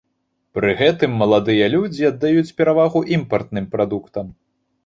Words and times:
Пры 0.57 0.71
гэтым 0.79 1.13
маладыя 1.21 1.67
людзі 1.75 2.09
аддаюць 2.11 2.55
перавагу 2.63 3.05
імпартным 3.19 3.69
прадуктам. 3.77 4.35